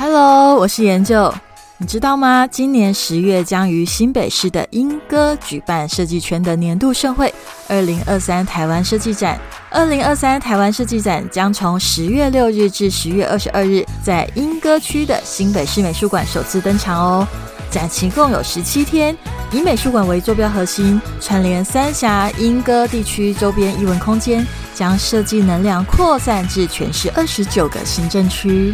[0.00, 1.34] Hello，我是研究。
[1.78, 2.46] 你知道吗？
[2.46, 7.34] 今年十月将于新北市的莺歌举办设计圈的年度盛会——
[7.66, 9.36] 二零二三台湾设计展。
[9.70, 17.26] 二零二三台湾设计展将从十月六日至十月二十二日，在莺歌区的新北市美术馆首次登场哦。
[17.68, 19.16] 展期共有十七天，
[19.50, 24.46] 以美术馆为坐标核心，串联三峡、莺歌地区周边艺文空间，
[24.76, 28.72] 将设计能量扩散至全市二十九个行政区。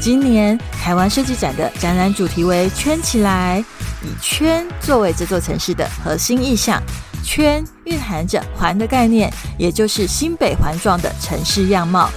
[0.00, 3.62] 今年台湾设计展的展览主题为“圈起来”，
[4.02, 6.80] 以圈作为这座城市的核心意象。
[7.24, 12.08] 圈蕴含着环的概念，也就是新北环状的城市样貌。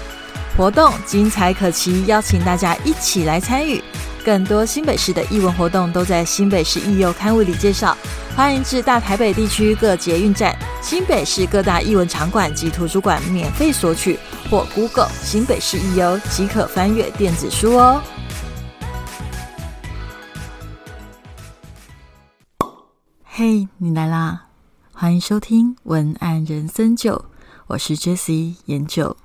[0.55, 3.83] 活动精彩可期，邀请大家一起来参与。
[4.23, 7.97] 更多新北市的艺文活动都在新北市艺游刊物里介绍。
[8.35, 14.17] 欢迎至大台北地区各捷运站、新北市各大艺文场馆及图书馆免费索取，
[14.49, 18.01] 或 Google 新北市艺游即可翻阅电子书哦。
[23.23, 24.47] 嘿，你来啦！
[24.93, 27.25] 欢迎收听文案人生九，
[27.67, 29.17] 我是 Jessie 研九。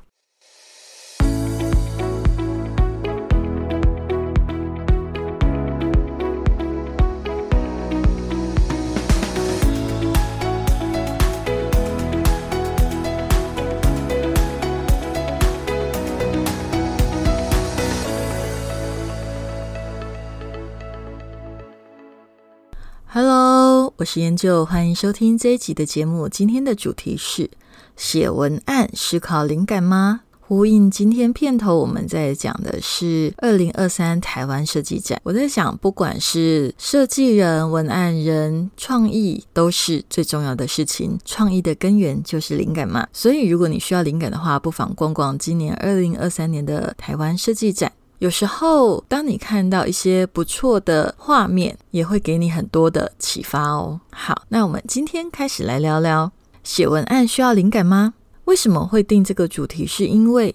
[24.17, 26.27] 是研究，欢迎收听这一集的节目。
[26.27, 27.51] 今天的主题是
[27.99, 30.23] 写文案思考灵感吗？
[30.41, 35.21] 呼应今天片头，我们在讲的是二零二三台湾设计展。
[35.23, 41.19] 我在想，不管是设计人、文案人，创意都是最重要的事情。
[41.27, 43.07] 创意的根源就是灵感嘛。
[43.13, 47.93] 所以，如果你需要灵感的话，不妨逛逛今年二零二三年的台湾设计展。
[48.19, 54.01] 有时候，当你看到一些不错的画面，也会给你很多的启发哦。
[54.11, 56.33] 好，那我们今天开始来聊聊
[56.65, 58.15] 写文案需要灵感吗？
[58.47, 59.87] 为什么会定这个主题？
[59.87, 60.55] 是因为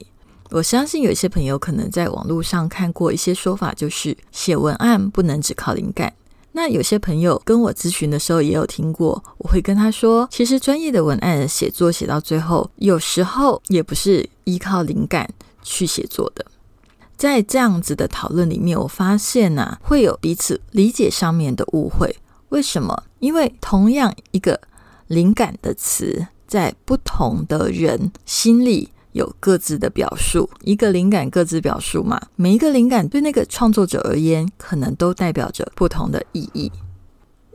[0.49, 6.11] 我相信有些朋友可能在网络上看过一些说法，就是写文案不能只靠灵感。
[6.53, 15.29] 那有些朋友跟我咨询的时候也有听过，我会跟他说，其实专业的文案写作写到最后，有时候也不是依靠灵感
[15.61, 16.43] 去写作的。
[17.21, 22.17] 在这样子的讨论里面，我发现呢，会有彼此理解上面的误会。
[22.49, 23.03] 为什么？
[23.19, 24.59] 因为同样一个
[25.05, 30.49] 灵感的词，在不同的人心里有各自的表述。
[30.63, 36.71] 一个灵感各自表述嘛，每一个灵感对那个创作者而言，可能都代表着不同的意义。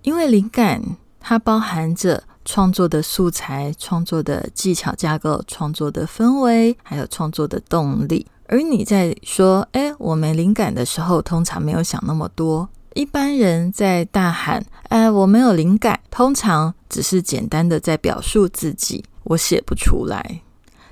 [0.03, 0.81] 因为灵感
[1.19, 8.29] 它包含着创作的素材、创作的技巧架构、创作的氛围，还有创作的动力。
[8.49, 12.69] 而你在说“哎，我没灵感”的时候，通常没有想那么多。
[12.95, 20.41] 一般人在大喊“哎，我没有灵感”，通常只是简单的在表述自己，我写不出来。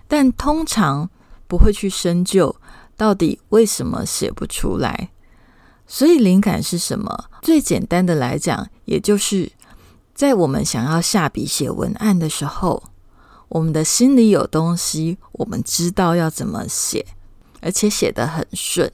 [0.06, 1.09] 但通常
[1.47, 2.54] 不会去深究
[2.97, 5.10] 到底为什么写不出来。
[5.86, 7.26] 所以，灵感是什么？
[7.41, 9.50] 最简单的来讲，也就是
[10.15, 12.82] 在我们想要下笔写文案的时候，
[13.48, 17.06] 我们的心里有东西，我们知道要怎么写。
[17.64, 18.92] 而且写得很顺，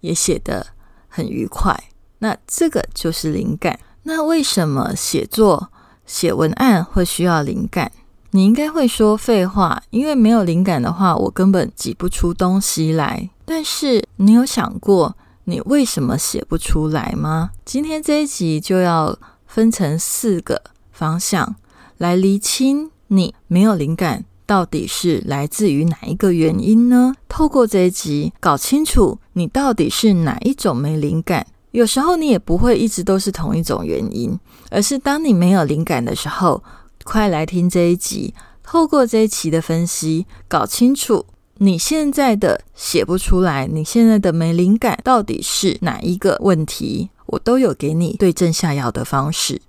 [0.00, 0.68] 也写得
[1.08, 1.76] 很愉快。
[2.20, 3.78] 那这个就是灵感。
[4.04, 5.72] 那为什么写作、
[6.06, 7.90] 写文案会需要灵感？
[8.30, 13.28] 你应该会说废话，因为没有灵感的话，我根本挤不出东西来。
[13.44, 17.50] 但是你有想过，你为什么写不出来吗？
[17.64, 21.56] 今天这一集就要分成四个方向
[21.96, 24.24] 来厘清你没有灵感。
[24.48, 27.12] 到底是来自于哪一个原因呢？
[27.28, 31.46] 透过这一集搞清楚你到底是哪一种没灵感。
[31.72, 34.38] 有时候你也不会一直都是同一种原因，
[34.70, 36.64] 而是当你没有灵感的时候，
[37.04, 38.32] 快来听这一集。
[38.62, 41.26] 透过这一期的分析，搞清楚
[41.58, 49.60] 你现在的写不出来，你现在的没灵感到底是哪一个问题，我都有给你对症下药的方式。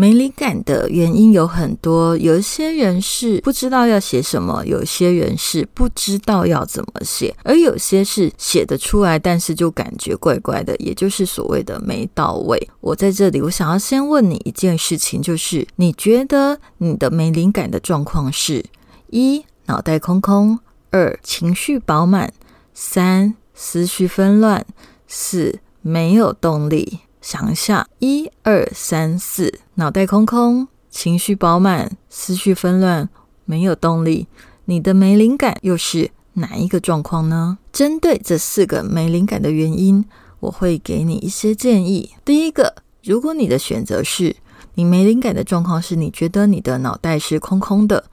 [0.00, 12.70] 没灵感的原因有很多，有一些人是不知道要写什么，有些人是不知道要怎么写，而有些是写得出来，但是就感觉怪怪的，也就是所谓的没到位。
[12.80, 18.64] 我在这里，我想要先问你一件事情，就是你觉得你的没灵感的状况是：
[19.10, 20.58] 一脑袋空空，
[20.88, 22.32] 二情绪饱满，
[22.72, 24.64] 三思绪纷乱，
[25.06, 27.00] 四没有动力。
[27.20, 33.08] 想一下，一二三四，脑袋空空，情绪饱满，思绪纷乱，
[33.46, 34.26] 没有动力。
[34.66, 37.56] 你的没灵感又是哪一个状况呢？
[37.72, 40.04] 针对这四个没灵感的原因，
[40.40, 42.10] 我会给你一些建议。
[42.26, 44.36] 第一个，如果你的选择是
[44.74, 48.04] 你没灵感的状况是你觉得你的脑袋是空空的，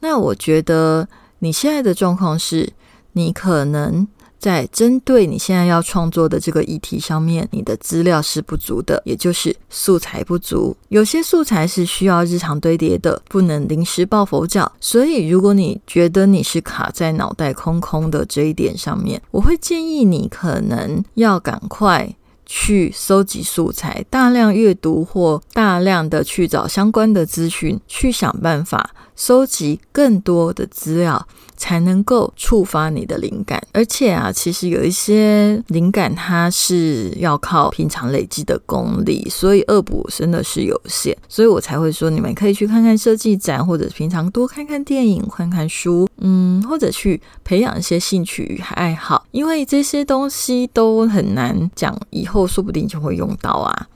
[0.00, 1.08] 那我觉得
[1.38, 2.74] 你现在的状况是
[3.12, 4.06] 你可能。
[4.38, 10.76] 在针对你现在要创作的这个议题上面，你的资料是不足的，也就是素材不足。
[10.88, 14.70] 有些素材是需要日常堆叠的，不能临时抱佛脚。
[14.80, 22.14] 所以，如果你觉得你是卡在脑袋空空的这一点上面，我会建议你可能要赶快。
[22.48, 31.26] 去搜集素材，大量阅读或大量的去找相关的资讯，去想办法收集更多的资料，
[31.56, 33.60] 才能够触发你的灵感。
[33.72, 41.16] 而且啊，其实有一些灵感它是要靠平常累积的功力，所以恶补真的是有限。
[41.28, 52.46] 所以我才会说，你们可以去看看设计展，或者平常多看看电影、看看书，嗯，或者去培养一些兴趣与爱好，因为这些东西都很难讲以后。
[52.46, 53.86] 说不定就会用到啊，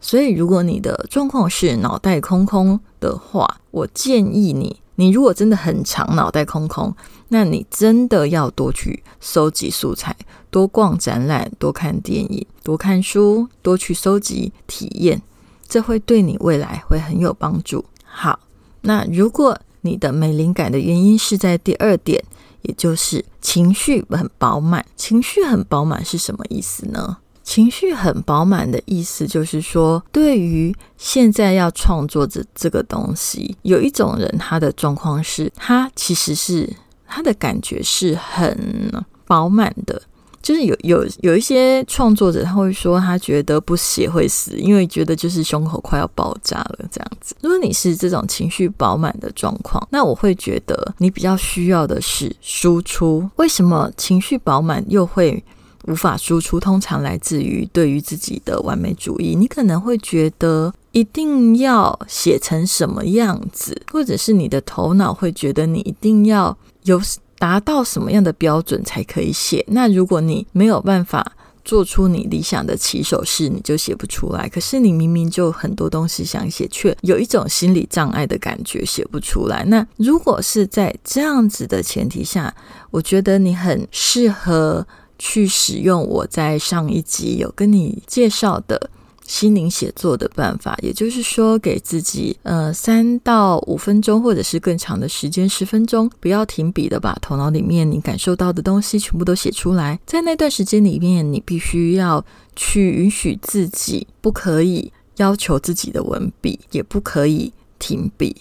[0.00, 6.94] 所以如果你的状况是脑袋空空的话，我建议你，你如果真的很长脑袋空空，
[7.28, 10.16] 那你真的要多去收集素材，
[10.48, 15.20] 多逛展览，多看电影，多看书，多去收集体验，
[15.68, 17.84] 这会对你未来会很有帮助。
[18.04, 18.38] 好，
[18.82, 22.22] 那如果你的没灵感的原因是在第二点，
[22.62, 27.18] 也就是情绪很饱满，情绪很饱满是什么意思呢？
[27.42, 36.68] 情绪很饱满的意思，就是说，对于现在要创作的这个东西，有一种人，他的状况是，他其实是
[37.06, 40.00] 他的感觉是很饱满的。
[40.40, 47.36] 就是有有有一些创作者，他会说，他觉得不写会死，因为觉得就是胸口快要爆炸了这样子。
[47.42, 53.30] 如果你是这种情绪饱满的状况，那我会觉得你比较需要的是输出。
[53.36, 55.42] 为什么情绪饱满又会？
[55.84, 59.34] 无法输出，通常来自于对于自己的完美主义。
[59.34, 67.00] 你可能会觉得一定要写成什么样子，或者是你的头脑会觉得你一定要有
[67.38, 69.64] 达到什么样的标准才可以写。
[69.68, 71.32] 那如果你没有办法
[71.64, 74.48] 做出你理想的起手式，你就写不出来。
[74.48, 79.64] 可是你明明就很多东西想写，却有一种心理障碍的感觉，写不出来。
[79.64, 82.54] 那如果是在这样子的前提下，
[82.92, 84.86] 我觉得你很适合。
[85.24, 88.90] 去使用我在上一集有跟你介绍的
[89.24, 99.96] 心灵写作的办法，也就是说，给自己呃三到五分钟，或者是更长的时间，十分钟，不要停笔的把头脑里面你感受到的东西全部都写出来。
[100.04, 102.24] 在那段时间里面，你必须要
[102.56, 108.34] 去允许自己，不可以要求自己的文笔，也不可以停笔，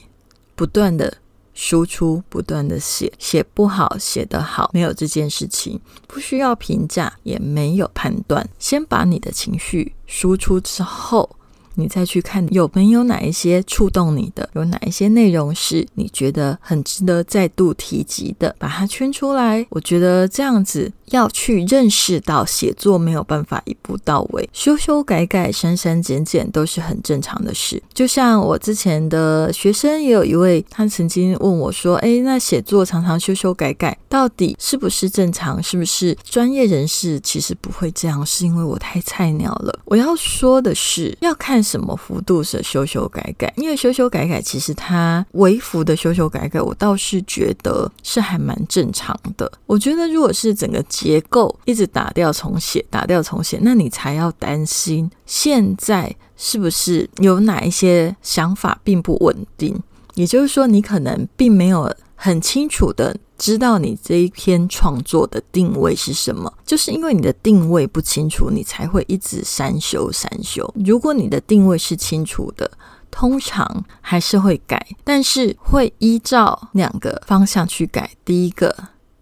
[0.55, 1.20] 不断的。
[1.53, 8.49] 输出不断的写，写不好，写得好，没有这件事情，不需要评价，也没有判断。
[8.59, 11.37] 先把你的情绪输出之后。
[11.75, 19.65] 你再去看有没有哪一些触动你的，有哪一些内容是你觉得很值得再度提及的，把它圈出来。
[19.69, 27.81] 我觉得这样子要去认识到写作没有办法一步到位，修修改改、删删减减都是很正常的事。
[27.93, 35.63] 就像我之前的学生也有一位，他曾经问我说：“哎，那写作常常修修改改，到底是不是正常？
[35.63, 38.25] 是不是专业人士其实不会这样？
[38.25, 41.61] 是因为我太菜鸟了。”我要说的是，要看。
[41.61, 43.53] 什么幅度是修修改改？
[43.55, 49.49] 因为修修改改，其实它微幅的修修改改，我倒是觉得是还蛮正常的。
[49.67, 59.81] 我觉得如果是整个结构一直打掉重写，打掉重写，那你才要担心现在是不是有哪一些想法并不稳定。
[60.13, 63.17] 也就是说，你可能并没有很清楚的。
[63.35, 70.71] 知道你这一篇创作的定位是什么，就是因为你的定位不清楚，你才会一直删修删修。
[70.85, 72.69] 如果你的定位是清楚的，
[73.09, 78.11] 通常还是会改，但是会依照两个方向去改。
[78.23, 78.75] 第一个，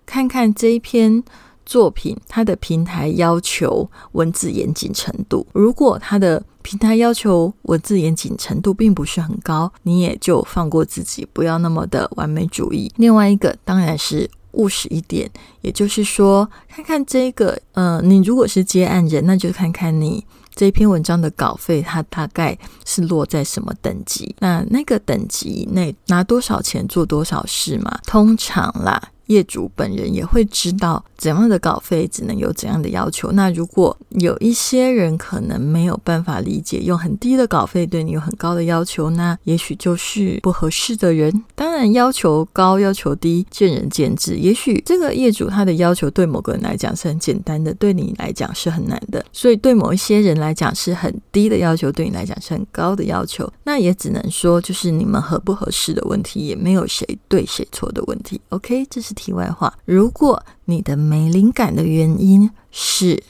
[0.05, 1.23] 看看这一篇。
[1.69, 12.91] 作品它的平台要求文字严谨程度，如果它的平台要求文字严谨程度并不是很高，你也就放过自己，不要那么的完美主义。
[12.95, 15.29] 另外一个当然是务实一点，
[15.61, 27.99] 也就是说，看看这个，呃，你如果是接案人，那就看看你这篇文章的稿费，它大概是落在什么等级，那那个等级内拿多少钱做多少事嘛？
[28.07, 29.11] 通常啦。
[29.29, 33.31] 业主本人也会知道怎样的稿费只能有怎样的要求。
[33.31, 41.43] 那如果有一些人可能没有办法理解，用很低的稿费对你有很高的要求，那也许就是不合适的人。
[41.55, 44.35] 当然，要求高要求低见仁见智。
[44.35, 49.23] 也许这个业主他的要求对某个人来讲是很简单的，对你来讲是很难的。
[49.31, 53.47] 所以对某一些人来讲是很低的要求，对你来讲是很高的要求。
[53.63, 58.41] 那也只能说就是你们合不合适的问题，也没有谁对谁错的问题。
[58.49, 59.77] OK，这是题外话。
[59.85, 63.21] 如果你的没灵感的原因是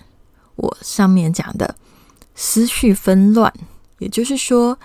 [0.56, 1.76] 我上面讲的
[2.36, 3.52] 思绪纷乱，
[3.98, 4.78] 也就是说，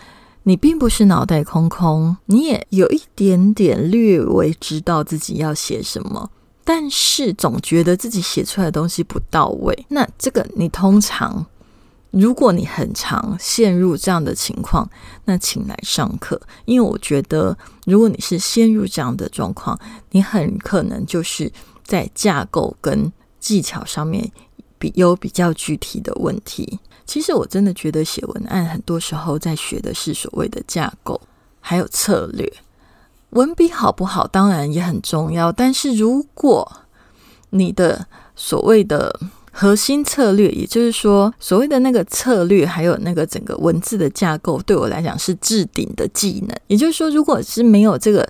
[0.44, 6.30] 你并不是脑袋空空，你也有一点点略微知道自己要写什么，
[6.64, 9.86] 但是总觉得自己写出来的东西不到位。
[9.90, 11.44] 那这个你通常。
[12.14, 14.88] 如果你很常陷入这样的情况，
[15.24, 17.56] 那请来上课，因为我觉得，
[17.86, 19.78] 如果你是陷入这样的状况，
[20.10, 21.50] 你很可能就是
[21.82, 24.30] 在架构跟技巧上面
[24.78, 26.78] 比有比较具体的问题。
[27.04, 31.20] 其实我真的觉得写文案很多时候在学的是所谓的架构，
[31.60, 32.50] 还有策略。
[33.30, 36.70] 文笔好不好，当然也很重要，但是如果
[37.50, 38.06] 你的
[38.36, 39.20] 所谓的
[39.56, 46.56] 核心策略，也就是说，所谓的那个策略，还有那个整个文字的架构，对我来讲是置顶的技能。
[46.66, 48.28] 也就是说，如果是没有这个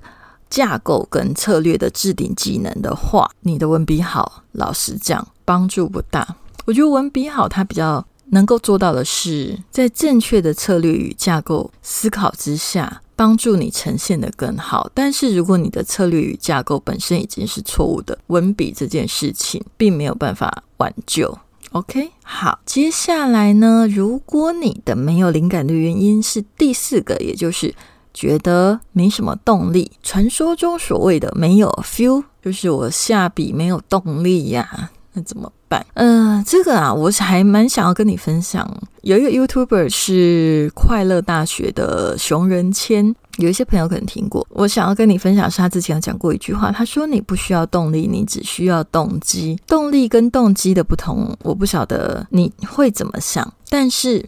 [0.50, 6.36] 架构跟策略的置顶技能的话，你的文笔好，老实讲，帮助不大。
[6.66, 13.00] 我觉得文笔好，它比较能够做到的是，在正确的策略与架构思考之下。
[13.16, 21.38] 帮助你呈现的更好，但是如果你的策略与架构本身已经是错误的，文笔这件事情并没有办法挽救。
[21.73, 27.75] OK，好，接下来呢，如果你的没有灵感的原因是第四个，也就是
[28.12, 34.90] 觉得没什么动力，传说中所谓的没有 feel，就是我下笔没有动力呀。
[35.14, 35.52] 那怎么
[35.94, 38.68] 嗯，这个啊，我还蛮想要跟你分享。
[39.02, 44.46] 有一个 YouTuber 是快乐大学的熊仁谦，有一些朋友可能听过。
[44.50, 49.58] 我想要跟你分享是他之前有讲过一句话，他说：“你不需要动力，你只需要动机。
[49.66, 54.24] 动力跟动机的不同，我不晓得你会怎么想，但是。”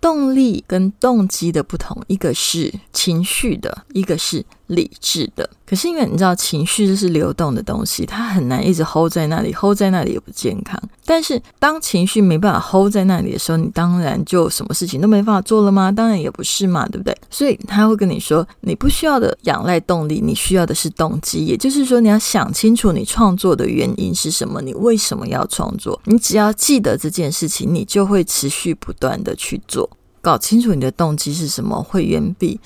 [0.00, 5.48] 动力跟动机的不同，一个是情绪的，一个是理智的。
[5.66, 10.80] 可是因为你知道，情绪就是流动的东西，它很难一直 hold 在那里，hold 在那里也不健康。
[11.04, 15.92] 但是当情绪没办法 hold 在那里的时候，你当然就什么事情都没办法做了吗？
[15.92, 17.14] 当然也不是嘛，对不对？
[17.28, 21.44] 所以他会跟你说，你不需要的仰赖动力，你需要的是动机。
[21.44, 26.00] 也就是说，你要想清楚你创作的原因是什么，你为什么要创作？
[26.04, 29.88] 你只要记得这件事情，你就会持续不断的去做。
[30.20, 32.58] 搞清楚你的动机是什么，会远比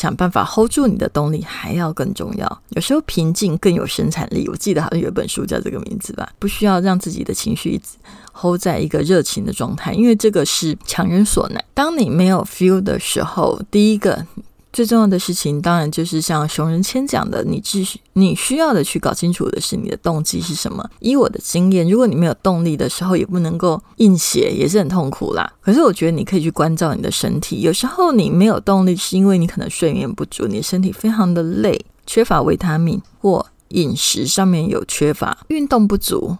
[0.00, 2.62] 想办法 hold 住你的动力还要更重要。
[2.70, 4.48] 有时候平静更有生产力。
[4.48, 7.98] 我记得好像有一本书叫这个名字吧，不需要让自己的情绪一直
[8.32, 11.62] hold 在一个热情的状态，因为这个是强人所难。
[11.74, 14.26] 当你没有 feel 的时候，第一个。
[14.72, 20.88] 最重要的事情，当然就是像熊仁谦讲的，你继续你需要的去搞清楚的是你的动机是什么。
[21.00, 25.52] 以我的经验，如果你没有动力的时候，也不能够硬写，也是很痛苦啦。
[25.60, 36.36] 可是我觉得你可以去关照你的身体，有时候你没有动力，是因为你可能睡眠不足，你身体非常的累，缺乏维他命，或饮食上面有缺乏，运动不足，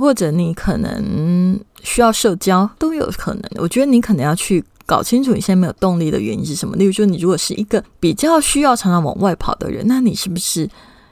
[0.00, 3.42] 或者你可能需要社交，都有可能。
[3.56, 4.64] 我觉得你可能要去。
[4.86, 6.76] 搞清楚你现在没有动力的原因是什么？
[6.76, 10.68] 例如说，你如果是一个比较需要常常往外跑的人，那你是不是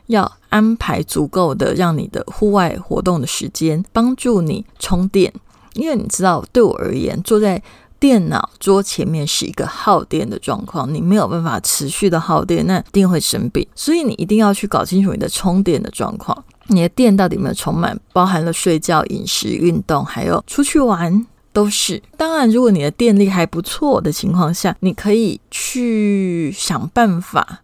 [0.09, 5.33] 要安排足够的让你的户外活动的时间，帮助你充电？
[5.73, 7.62] 因为你知道，对我而言，坐在
[7.99, 13.67] 电脑桌前面是一个耗电的状况，你没有办法持续的耗电，那一定会生病。
[13.75, 21.26] 所以你一定要去搞清楚你的充电的状况，你的电到底有没有充满，包含了睡觉、饮食、运动，还有出去玩。
[21.54, 27.61] 都是，当然，如果你的电力还不错的情况下，你可以去想办法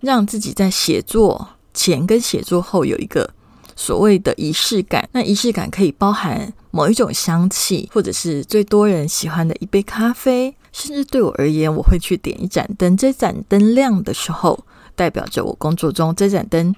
[0.00, 3.28] 让自己在写作前跟写作后有一个
[3.76, 5.06] 所谓的仪式感。
[5.12, 12.96] 那仪式感可以包含某一种香气，或者是最多人喜欢的一杯咖啡，甚至对我而言，我会去点一盏灯。
[12.96, 14.58] 这盏灯亮的时候，
[14.94, 16.74] 代表着我工作中；这盏灯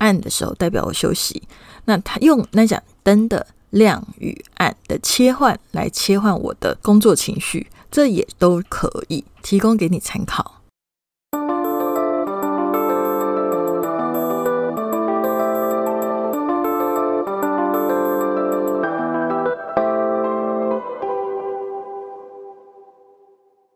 [0.00, 1.42] 暗的时候，代表我休息。
[1.84, 3.46] 那他用那盏灯的。
[3.70, 10.56] 亮与暗的切换来切换我的工作情绪，这也都可以提供给你参考。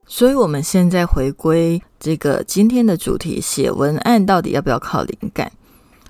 [0.08, 5.52] 所以，我们现在回归这个今天的主题：写文案到底要不要靠灵感？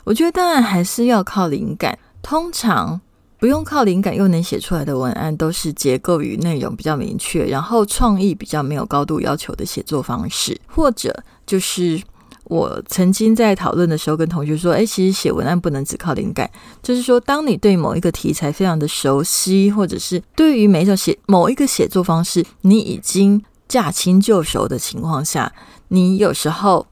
[0.05, 1.99] 我觉得当然还是要靠灵感。
[2.23, 2.99] 通常
[3.39, 11.15] 不用靠灵感又能写出来的文案，都是结构与内容比较明确，然后创意比较没有高度要求的写作方式，或者
[11.47, 12.01] 就是
[12.45, 16.51] 我曾经在讨论的时候跟同学说，诶，其实写文案不能只靠灵感，
[16.83, 25.53] 就是说，当你对某一个题材非常的熟悉，或者是对于每一种写某一个写作方式，你已经驾轻就熟的情况下，
[25.89, 26.87] 你有时候。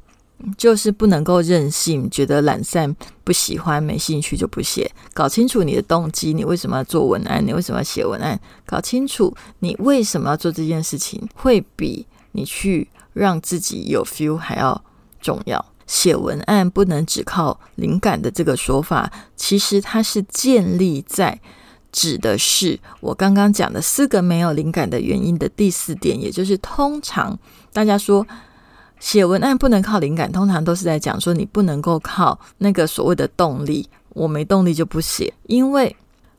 [0.59, 4.91] 就是不能够任性，觉得懒散，不喜欢，没兴趣就不写。
[5.15, 7.45] 搞清楚你的动机，你为什么要做文案？
[7.47, 8.39] 你为什么要写文案？
[8.67, 14.83] 搞清楚你为什么要做这件事情，会比你去让自己有 feel 还要
[15.21, 15.65] 重要。
[15.87, 21.41] 写文案不能只靠灵感的这个说法，其实它是建立在
[21.91, 27.39] 指的是我刚刚讲的四个没有灵感的原因的第四点，也就是通常
[27.73, 28.27] 大家说。
[29.03, 35.35] 写文案不能靠灵感，通常都是在讲说你不能够靠那个所谓的动力，我没动力就不写。
[35.49, 35.95] 因为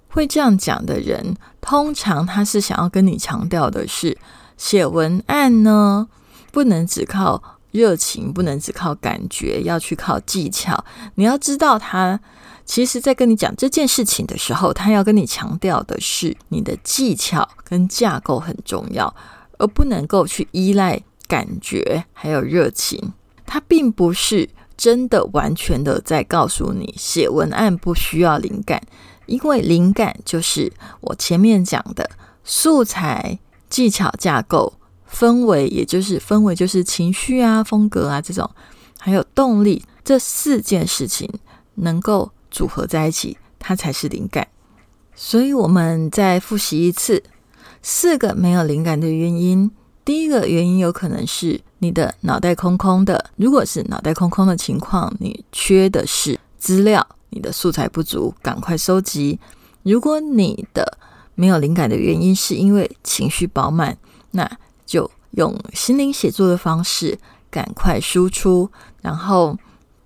[0.08, 4.18] 会这样讲的人，通常他是想要跟你强调的是，
[4.56, 6.08] 写文案呢
[6.54, 10.86] 不能只靠热情，不能只靠感觉，要去靠技巧。
[11.16, 12.18] 你要知道，他
[12.64, 19.14] 其实在跟你讲这件事情的时候，他要跟你强调的是你的技巧跟架构很重要，
[19.58, 21.04] 而不能够去依赖。
[21.34, 23.14] 感觉还有热情，
[23.44, 24.48] 它并不是
[24.78, 28.80] 真的完全的在告诉你写文案不需要灵感，
[29.26, 30.72] 因为灵感就是
[31.02, 32.08] 我前面讲的
[32.44, 34.74] 素材、技巧、架构、
[35.12, 38.48] 氛围，也就是氛围就是情绪啊、风格啊这种，
[39.00, 41.28] 还有动力这四件事情
[41.74, 44.48] 能够组合在一起，它才是灵感。
[45.16, 47.24] 所以，我们再复习一次
[47.82, 49.72] 四个没有灵感的原因。
[50.06, 53.32] 第一个原因有可能是你的脑袋空空的。
[53.38, 59.40] 如果是脑袋空空的情况，你缺的是资料，你的素材不足，赶快收集。
[59.84, 60.98] 如果你的
[61.36, 63.98] 没有灵感的原因是因为情绪饱满，
[64.32, 64.50] 那
[64.86, 67.18] 就用心灵写作的方式
[67.50, 68.70] 赶快输出，
[69.02, 69.58] 然后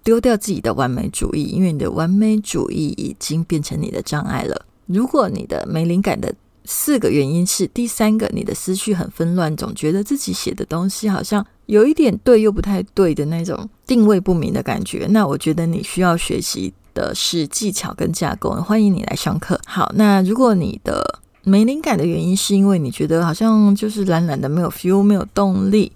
[0.04, 4.66] 丢掉自己的完美主义，因为你的完美主义已经变成你的障碍了。
[4.86, 6.34] 如果你的没灵感的，
[6.70, 15.08] 四个原因是第三个，你的思绪很纷乱，总觉得自己写的东西好像有一点对又不太对的那种定位不明的感觉。
[15.10, 18.52] 那我觉得你需要学习的是技巧跟架构。
[18.56, 19.58] 欢迎你来上课。
[19.66, 25.94] 好，那如果你的没灵感的原因是因为你觉得好像就是懒懒的，没有 feel，没有动力，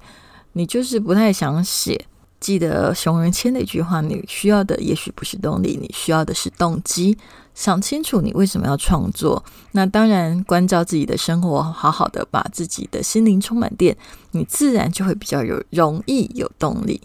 [0.53, 2.05] 你就是不太想写。
[2.39, 7.17] 记得熊仁谦的一句话：你需要的也许不是动力，你需要的是动机。
[7.62, 13.95] 想清楚你为什么要创作，那当然关照自己的生活，好好的把自己的心灵充满电，
[14.32, 17.00] 你自然就会比较有容易有动力。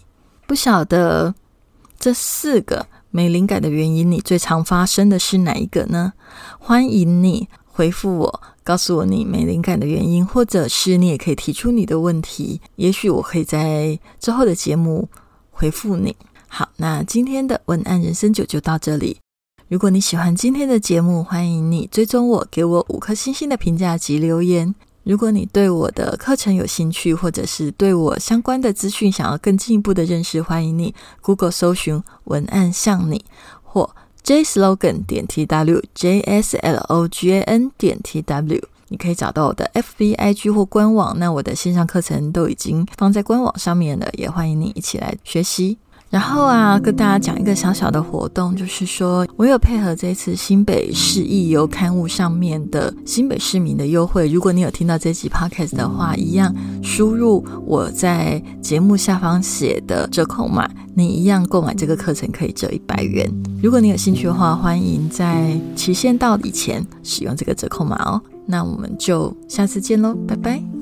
[0.47, 1.35] 不晓得
[1.99, 6.13] 这四个没灵感的原因，你最常发生的是哪一个呢？
[6.57, 15.07] 欢迎你回复我，告诉我你没灵感的原因，或者是你也可以提出你的问题，也许我可以在之后的节目
[15.51, 16.15] 回复你。
[16.47, 19.19] 好，那今天的文案人生九就到这里。
[19.69, 24.73] 如果你喜欢今天的节目，欢迎你追踪我，给我五颗星星的评价及留言。
[25.03, 33.25] 如果你对我的课程有兴趣，或者是对我相关的资讯想要更进一步的认识，欢迎你 Google 搜寻文案像你
[33.61, 33.89] 或
[34.23, 39.65] J Slogan 点 T W J S L O G A N 点 T W，你可以找到我的
[39.73, 41.19] F B I G 或官网。
[41.19, 45.77] 那我的线上课程都已经放在官网上面了，也欢迎你一起来学习。
[46.09, 54.27] 然后啊，跟大家讲一个小小的活动，就是说我有配合这次新北市易游刊物上面的新北市民的优惠。
[54.29, 63.29] 如果你有听到这集 podcast 的话，一样输入我在节目下方写的折扣码，你一样购买这个课程可以折一百元。
[63.61, 68.21] 如果你有兴趣的话，欢迎在期限到以前使用这个折扣码哦。
[68.45, 70.76] 那我们就下次见喽，拜拜。